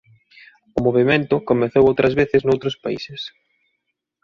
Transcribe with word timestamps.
O 0.77 0.79
movemento 0.87 1.45
comezou 1.49 1.83
outras 1.87 2.13
veces 2.19 2.41
noutros 2.43 2.75
países. 2.83 3.21